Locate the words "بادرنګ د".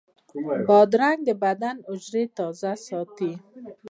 0.67-1.29